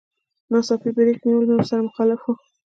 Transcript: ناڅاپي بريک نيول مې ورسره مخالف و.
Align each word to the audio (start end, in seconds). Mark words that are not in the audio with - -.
ناڅاپي 0.51 0.89
بريک 0.97 1.17
نيول 1.27 1.43
مې 1.49 1.53
ورسره 1.57 1.85
مخالف 1.87 2.21
و. 2.25 2.33